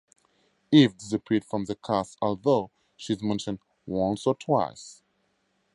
[0.71, 5.03] Eve disappeared from the cast although she is mentioned once or twice.